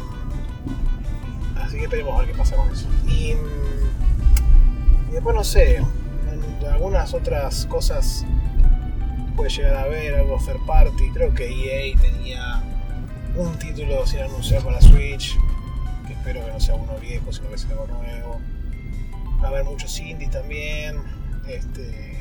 así 1.56 1.78
que 1.78 1.84
esperemos 1.84 2.14
a 2.14 2.20
ver 2.20 2.32
qué 2.32 2.38
pasa 2.38 2.56
con 2.56 2.70
eso. 2.70 2.86
Y, 3.06 3.34
y 5.08 5.12
después 5.12 5.34
no 5.34 5.44
sé, 5.44 5.82
algunas 6.70 7.14
otras 7.14 7.66
cosas 7.66 8.24
puede 9.36 9.50
llegar 9.50 9.76
a 9.76 9.86
ver 9.88 10.14
algo 10.16 10.38
third 10.38 10.64
party. 10.66 11.10
Creo 11.10 11.34
que 11.34 11.48
EA 11.48 11.98
tenía 12.00 12.62
un 13.36 13.58
título 13.58 14.06
sin 14.06 14.20
anunciar 14.20 14.62
para 14.62 14.80
Switch, 14.80 15.36
que 16.06 16.12
espero 16.12 16.44
que 16.44 16.52
no 16.52 16.60
sea 16.60 16.74
uno 16.74 16.96
viejo, 16.98 17.32
sino 17.32 17.48
que 17.50 17.58
sea 17.58 17.70
algo 17.70 17.86
nuevo. 17.86 18.40
Va 19.42 19.46
a 19.46 19.50
haber 19.50 19.64
muchos 19.64 19.98
indies 19.98 20.30
también. 20.30 20.96
Este, 21.48 22.12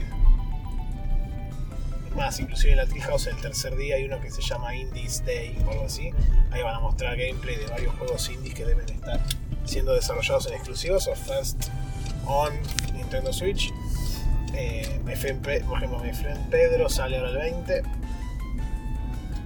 es 2.08 2.16
más, 2.16 2.40
inclusive 2.40 2.72
en 2.72 2.78
la 2.78 2.86
Treehouse 2.86 3.28
el 3.28 3.36
tercer 3.38 3.76
día 3.76 3.96
hay 3.96 4.06
uno 4.06 4.20
que 4.22 4.32
se 4.32 4.42
llama 4.42 4.74
Indies 4.76 5.24
Day 5.26 5.58
o 5.66 5.72
algo 5.72 5.86
así. 5.86 6.12
Ahí 6.52 6.64
van 6.64 6.76
a 6.76 6.80
mostrar 6.80 7.18
gameplay 7.18 7.58
de 7.58 7.68
varios 7.68 7.94
juegos 7.96 8.30
indies 8.30 8.54
que 8.54 8.66
deben 8.66 8.88
estar 8.90 9.20
siendo 9.66 9.94
desarrollados 9.94 10.48
en 10.48 10.54
exclusivos 10.54 11.08
o 11.08 11.16
first 11.16 11.70
on 12.26 12.54
Nintendo 12.94 13.34
Switch. 13.34 13.72
Eh, 14.54 15.00
mi 15.04 15.16
friend 15.16 15.42
Pedro 16.50 16.90
sale 16.90 17.18
ahora 17.18 17.30
el 17.30 17.38
20. 17.38 17.84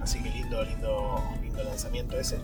Así 0.00 0.20
que 0.20 0.30
lindo, 0.30 0.64
lindo, 0.64 1.22
lindo 1.42 1.62
lanzamiento 1.62 2.18
ese. 2.18 2.38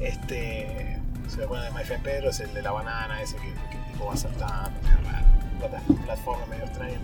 Este, 0.00 0.98
se 1.28 1.46
pone 1.46 1.64
de 1.64 1.70
My 1.70 1.82
friend 1.82 2.02
Pedro, 2.02 2.30
es 2.30 2.40
el 2.40 2.52
de 2.54 2.62
la 2.62 2.72
banana, 2.72 3.20
ese 3.22 3.36
que, 3.36 3.48
el 3.48 3.84
tipo 3.92 4.06
va 4.06 4.16
saltando, 4.16 4.80
raro. 5.04 5.33
Plataforma 5.68 6.46
medio 6.46 6.64
extraña. 6.64 6.98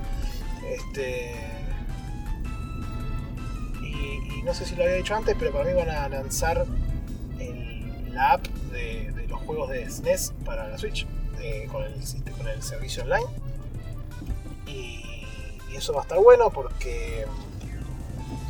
Este. 0.69 1.35
Y, 3.83 4.43
no 4.43 4.55
sé 4.55 4.65
si 4.65 4.75
lo 4.75 4.85
había 4.85 4.97
dicho 4.97 5.15
antes, 5.15 5.37
pero 5.39 5.53
para 5.53 5.65
mí 5.65 5.75
van 5.75 5.91
a 5.91 6.09
lanzar 6.09 6.67
la 8.13 8.33
app 8.33 8.47
de, 8.73 9.13
los 9.29 9.41
juegos 9.41 9.71
de 9.71 9.89
SNES 9.89 10.33
para 10.45 10.69
la 10.69 10.79
Switch 10.79 11.07
eh, 11.41 11.69
con, 11.71 11.85
el, 11.85 11.93
con 12.37 12.49
el 12.49 12.63
servicio 12.63 13.03
online. 13.03 13.27
Y, 14.67 15.05
eso 15.75 15.93
va 15.95 16.01
a 16.01 16.03
estar 16.03 16.19
bueno 16.19 16.51
porque 16.51 17.25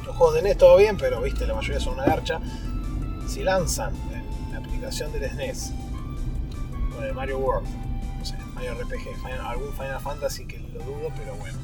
los 0.04 0.16
juegos 0.16 0.34
de 0.34 0.42
NES 0.42 0.58
todo 0.58 0.76
bien, 0.76 0.96
pero 0.96 1.20
viste, 1.20 1.46
la 1.46 1.54
mayoría 1.54 1.78
son 1.78 1.94
una 1.94 2.04
garcha. 2.04 2.40
Si 3.28 3.42
lanzan 3.42 3.92
la 4.50 4.58
aplicación 4.58 5.12
del 5.12 5.30
SNES 5.30 5.72
con 6.94 7.04
el 7.04 7.14
Mario 7.14 7.38
World, 7.38 7.68
Mario 8.60 8.74
RPG, 8.74 9.40
algún 9.46 9.72
Final 9.72 10.00
Fantasy 10.00 10.44
que 10.44 10.58
lo 10.58 10.84
dudo, 10.84 11.08
pero 11.16 11.34
bueno. 11.36 11.58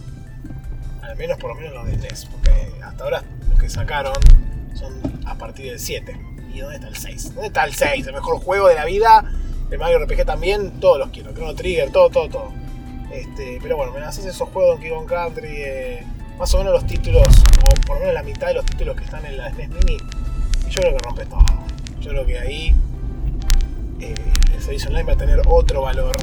Al 1.03 1.15
menos 1.17 1.37
por 1.39 1.51
lo 1.51 1.57
menos 1.57 1.75
los 1.75 1.87
de 1.87 1.99
SNES, 1.99 2.25
porque 2.25 2.73
hasta 2.83 3.05
ahora 3.05 3.23
los 3.51 3.61
que 3.61 3.69
sacaron 3.69 4.15
son 4.75 4.95
a 5.27 5.35
partir 5.35 5.67
del 5.67 5.79
7. 5.79 6.19
¿Y 6.55 6.61
dónde 6.61 6.77
está 6.77 6.89
el 6.89 6.97
6? 6.97 7.35
¿Dónde 7.35 7.49
está 7.49 7.65
el 7.65 7.75
6? 7.75 8.07
El 8.07 8.15
mejor 8.15 8.39
juego 8.39 8.69
de 8.69 8.77
la 8.77 8.87
vida. 8.87 9.31
El 9.71 9.79
Mario 9.79 9.99
RPG 9.99 10.25
también, 10.25 10.81
todos 10.81 10.99
los 10.99 11.11
quiero. 11.11 11.35
Chrono 11.35 11.55
Trigger, 11.55 11.93
todo, 11.93 12.09
todo, 12.09 12.31
todo. 12.31 12.53
Este, 13.13 13.59
pero 13.61 13.77
bueno, 13.77 13.93
me 13.93 14.01
lanzas 14.01 14.25
esos 14.25 14.49
juegos 14.49 14.77
Donkey 14.77 14.91
Kong 14.91 15.07
Country, 15.07 15.55
eh, 15.55 16.07
más 16.39 16.55
o 16.55 16.59
menos 16.59 16.73
los 16.73 16.87
títulos, 16.87 17.29
o 17.63 17.75
por 17.87 17.97
lo 17.97 18.01
menos 18.01 18.15
la 18.15 18.23
mitad 18.23 18.47
de 18.49 18.55
los 18.55 18.65
títulos 18.65 18.97
que 18.97 19.05
están 19.05 19.27
en 19.27 19.37
la 19.37 19.51
SNES 19.51 19.69
Mini, 19.69 19.99
y 20.67 20.71
yo 20.71 20.81
creo 20.81 20.97
que 20.97 20.99
rompe 21.05 21.27
todo. 21.27 21.45
Yo 22.01 22.11
creo 22.11 22.27
que 22.27 22.39
ahí 22.39 22.75
eh, 24.01 24.15
el 24.55 24.63
servicio 24.63 24.89
online 24.89 25.05
va 25.05 25.13
a 25.13 25.17
tener 25.17 25.43
otro 25.47 25.83
valor. 25.83 26.17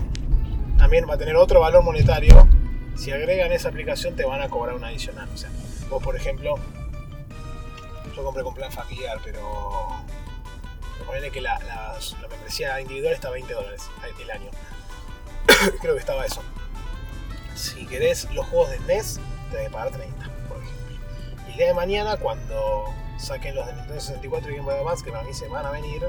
También 0.83 1.09
va 1.09 1.13
a 1.13 1.17
tener 1.17 1.37
otro 1.37 1.61
valor 1.61 1.81
monetario. 1.81 2.45
Si 2.97 3.09
agregan 3.09 3.53
esa 3.53 3.69
aplicación 3.69 4.17
te 4.17 4.25
van 4.25 4.41
a 4.41 4.49
cobrar 4.49 4.75
una 4.75 4.87
adicional. 4.87 5.29
O 5.33 5.37
sea, 5.37 5.49
vos 5.89 6.03
por 6.03 6.13
ejemplo, 6.13 6.55
yo 8.13 8.21
compré 8.21 8.43
con 8.43 8.53
plan 8.53 8.69
familiar, 8.69 9.17
pero 9.23 10.03
ponerle 11.05 11.31
que 11.31 11.39
la, 11.39 11.57
la, 11.59 12.27
membresía 12.27 12.81
individual 12.81 13.13
está 13.13 13.29
a 13.29 13.31
20 13.31 13.53
dólares 13.53 13.89
el 14.21 14.29
año. 14.29 14.49
creo 15.81 15.93
que 15.93 16.01
estaba 16.01 16.25
eso. 16.25 16.43
Si 17.55 17.85
querés 17.85 18.29
los 18.33 18.45
juegos 18.47 18.71
de 18.71 18.79
NES, 18.79 19.21
tenés 19.51 19.67
que 19.67 19.73
pagar 19.73 19.91
30, 19.93 20.17
por 20.49 20.57
ejemplo. 20.57 20.97
Y 21.47 21.51
el 21.51 21.57
día 21.59 21.67
de 21.67 21.73
mañana, 21.75 22.17
cuando 22.17 22.93
saquen 23.17 23.55
los 23.55 23.65
de 23.67 23.73
Nintendo 23.73 24.01
64 24.01 24.51
y 24.51 24.57
Game 24.57 24.65
Boy 24.65 24.95
que 25.01 25.11
para 25.11 25.23
mí 25.23 25.33
se 25.33 25.47
van 25.47 25.65
a 25.65 25.71
venir, 25.71 26.03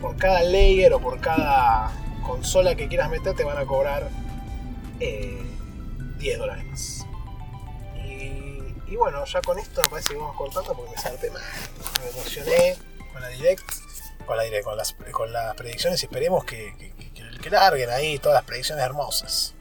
por 0.00 0.16
cada 0.16 0.42
layer 0.42 0.92
o 0.94 1.00
por 1.00 1.18
cada 1.18 1.90
consola 2.24 2.74
que 2.74 2.88
quieras 2.88 3.10
meter, 3.10 3.34
te 3.34 3.44
van 3.44 3.58
a 3.58 3.64
cobrar 3.64 4.08
eh, 5.00 5.42
10 6.18 6.38
dólares 6.38 6.64
más. 6.64 7.06
Y, 8.06 8.96
bueno, 8.96 9.24
ya 9.24 9.40
con 9.42 9.58
esto 9.58 9.82
me 9.82 9.88
parece 9.88 10.14
que 10.14 10.18
vamos 10.18 10.36
cortando 10.36 10.74
porque 10.74 10.92
me 10.92 10.98
salté 10.98 11.30
mal. 11.30 11.42
Me 12.02 12.10
emocioné 12.10 12.76
con 13.12 13.22
la 13.22 13.28
direct, 13.28 13.64
con, 14.26 14.36
la 14.36 14.42
direct, 14.44 14.64
con, 14.64 14.76
las, 14.76 14.94
con 15.10 15.32
las 15.32 15.54
predicciones 15.54 16.02
y 16.02 16.06
esperemos 16.06 16.44
que, 16.44 16.74
que, 16.78 16.92
que, 17.12 17.38
que 17.38 17.50
larguen 17.50 17.90
ahí 17.90 18.18
todas 18.18 18.36
las 18.36 18.44
predicciones 18.44 18.84
hermosas. 18.84 19.53